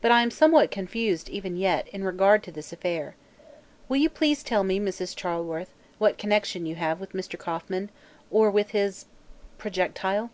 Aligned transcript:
But 0.00 0.12
I 0.12 0.22
am 0.22 0.30
somewhat 0.30 0.70
confused, 0.70 1.28
even 1.28 1.56
yet, 1.56 1.88
in 1.88 2.04
regard 2.04 2.44
to 2.44 2.52
this 2.52 2.72
affair. 2.72 3.16
Will 3.88 3.96
you 3.96 4.08
please 4.08 4.44
tell 4.44 4.62
me, 4.62 4.78
Mrs. 4.78 5.12
Charleworth, 5.16 5.74
what 5.98 6.18
connection 6.18 6.66
you 6.66 6.76
have 6.76 7.00
with 7.00 7.14
Mr. 7.14 7.36
Kauffman, 7.36 7.90
or 8.30 8.48
with 8.48 8.70
his 8.70 9.06
projectile?" 9.58 10.30